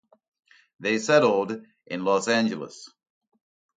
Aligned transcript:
They 0.79 0.97
settled 0.97 1.63
in 1.85 2.03
Los 2.03 2.27
Angeles. 2.27 2.89